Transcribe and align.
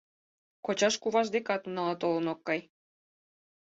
Кочаж-куваж 0.65 1.27
декат 1.35 1.61
унала 1.69 1.95
толын 2.01 2.25
ок 2.33 2.39
кай. 2.47 2.59